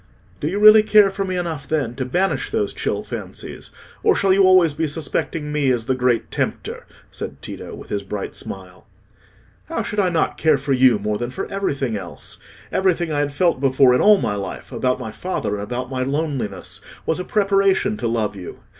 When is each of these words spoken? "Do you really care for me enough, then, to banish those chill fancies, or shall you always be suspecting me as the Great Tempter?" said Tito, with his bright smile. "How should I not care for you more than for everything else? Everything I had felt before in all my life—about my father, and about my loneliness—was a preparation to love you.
"Do 0.39 0.47
you 0.47 0.57
really 0.57 0.81
care 0.81 1.11
for 1.11 1.25
me 1.25 1.35
enough, 1.37 1.67
then, 1.67 1.93
to 1.97 2.05
banish 2.05 2.49
those 2.49 2.73
chill 2.73 3.03
fancies, 3.03 3.69
or 4.01 4.15
shall 4.15 4.33
you 4.33 4.45
always 4.45 4.73
be 4.73 4.87
suspecting 4.87 5.51
me 5.51 5.69
as 5.69 5.85
the 5.85 5.93
Great 5.93 6.31
Tempter?" 6.31 6.87
said 7.11 7.39
Tito, 7.39 7.75
with 7.75 7.89
his 7.89 8.01
bright 8.01 8.33
smile. 8.33 8.87
"How 9.65 9.83
should 9.83 9.99
I 9.99 10.09
not 10.09 10.39
care 10.39 10.57
for 10.57 10.73
you 10.73 10.97
more 10.97 11.19
than 11.19 11.29
for 11.29 11.45
everything 11.51 11.95
else? 11.97 12.39
Everything 12.71 13.11
I 13.11 13.19
had 13.19 13.31
felt 13.31 13.61
before 13.61 13.93
in 13.93 14.01
all 14.01 14.17
my 14.17 14.33
life—about 14.33 14.99
my 14.99 15.11
father, 15.11 15.53
and 15.53 15.63
about 15.63 15.91
my 15.91 16.01
loneliness—was 16.01 17.19
a 17.19 17.23
preparation 17.23 17.95
to 17.97 18.07
love 18.07 18.35
you. 18.35 18.61